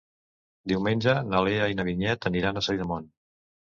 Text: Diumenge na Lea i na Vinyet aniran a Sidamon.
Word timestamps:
Diumenge 0.71 1.13
na 1.33 1.43
Lea 1.49 1.67
i 1.73 1.77
na 1.81 1.87
Vinyet 1.91 2.27
aniran 2.31 2.59
a 2.59 2.65
Sidamon. 2.69 3.07